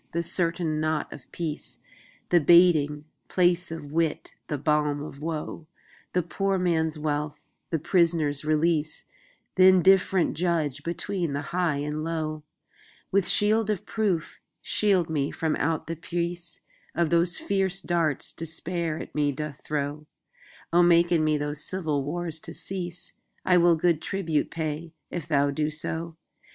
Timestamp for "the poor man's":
6.13-6.97